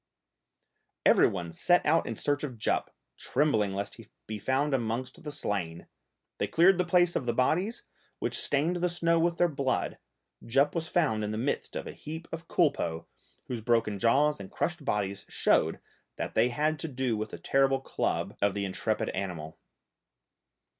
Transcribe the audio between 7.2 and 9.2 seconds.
the bodies which stained the snow